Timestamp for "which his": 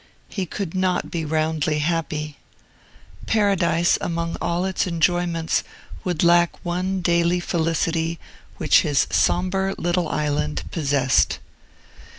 8.57-9.05